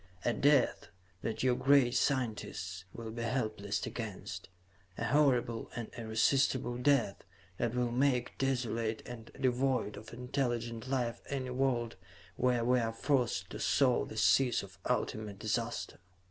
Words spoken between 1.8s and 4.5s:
scientists will be helpless against;